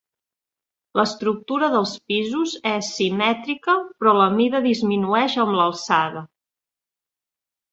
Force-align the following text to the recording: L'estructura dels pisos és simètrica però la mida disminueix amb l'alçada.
L'estructura 0.99 1.67
dels 1.73 1.91
pisos 2.11 2.55
és 2.71 2.89
simètrica 2.95 3.75
però 4.01 4.15
la 4.21 4.27
mida 4.39 4.63
disminueix 4.67 5.37
amb 5.45 5.55
l'alçada. 5.59 6.25